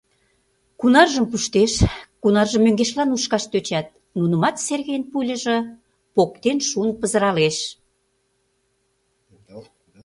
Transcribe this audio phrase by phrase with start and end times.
[0.79, 1.73] Кунарыжым пуштеш,
[2.21, 5.57] кунарыже мӧҥгешла нушкаш тӧчат, нунымат Сергейын пуляже
[6.15, 7.57] поктен шуын пызыралеш.